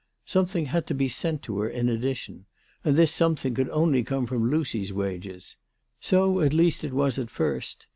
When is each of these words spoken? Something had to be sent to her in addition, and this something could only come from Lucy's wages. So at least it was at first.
Something 0.25 0.65
had 0.65 0.87
to 0.87 0.95
be 0.95 1.07
sent 1.07 1.43
to 1.43 1.59
her 1.59 1.69
in 1.69 1.87
addition, 1.87 2.47
and 2.83 2.95
this 2.95 3.13
something 3.13 3.53
could 3.53 3.69
only 3.69 4.01
come 4.03 4.25
from 4.25 4.49
Lucy's 4.49 4.91
wages. 4.91 5.57
So 5.99 6.39
at 6.41 6.55
least 6.55 6.83
it 6.83 6.91
was 6.93 7.19
at 7.19 7.29
first. 7.29 7.85